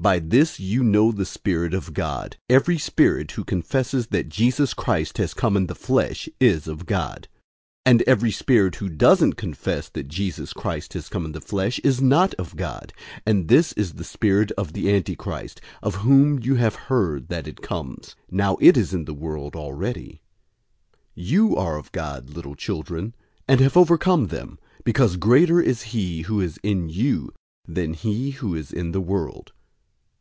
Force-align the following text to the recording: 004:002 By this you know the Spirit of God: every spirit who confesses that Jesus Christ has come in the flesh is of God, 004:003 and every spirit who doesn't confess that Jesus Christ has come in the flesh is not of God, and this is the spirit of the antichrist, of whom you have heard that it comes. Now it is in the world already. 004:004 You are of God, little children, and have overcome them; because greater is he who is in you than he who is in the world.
004:002 0.00 0.02
By 0.02 0.18
this 0.20 0.58
you 0.58 0.82
know 0.82 1.12
the 1.12 1.26
Spirit 1.26 1.74
of 1.74 1.92
God: 1.92 2.38
every 2.48 2.78
spirit 2.78 3.32
who 3.32 3.44
confesses 3.44 4.06
that 4.06 4.30
Jesus 4.30 4.72
Christ 4.72 5.18
has 5.18 5.34
come 5.34 5.58
in 5.58 5.66
the 5.66 5.74
flesh 5.74 6.26
is 6.40 6.66
of 6.66 6.86
God, 6.86 7.28
004:003 7.84 7.84
and 7.84 8.02
every 8.06 8.30
spirit 8.30 8.76
who 8.76 8.88
doesn't 8.88 9.34
confess 9.34 9.90
that 9.90 10.08
Jesus 10.08 10.54
Christ 10.54 10.94
has 10.94 11.10
come 11.10 11.26
in 11.26 11.32
the 11.32 11.40
flesh 11.42 11.80
is 11.80 12.00
not 12.00 12.32
of 12.36 12.56
God, 12.56 12.94
and 13.26 13.48
this 13.48 13.72
is 13.74 13.92
the 13.92 14.04
spirit 14.04 14.50
of 14.52 14.72
the 14.72 14.90
antichrist, 14.90 15.60
of 15.82 15.96
whom 15.96 16.38
you 16.38 16.54
have 16.54 16.76
heard 16.88 17.28
that 17.28 17.46
it 17.46 17.60
comes. 17.60 18.16
Now 18.30 18.56
it 18.58 18.78
is 18.78 18.94
in 18.94 19.04
the 19.04 19.12
world 19.12 19.54
already. 19.54 20.22
004:004 21.14 21.26
You 21.26 21.56
are 21.56 21.76
of 21.76 21.92
God, 21.92 22.30
little 22.30 22.54
children, 22.54 23.14
and 23.46 23.60
have 23.60 23.76
overcome 23.76 24.28
them; 24.28 24.58
because 24.82 25.16
greater 25.18 25.60
is 25.60 25.82
he 25.92 26.22
who 26.22 26.40
is 26.40 26.58
in 26.62 26.88
you 26.88 27.34
than 27.68 27.92
he 27.92 28.30
who 28.30 28.54
is 28.54 28.72
in 28.72 28.92
the 28.92 29.00
world. 29.02 29.52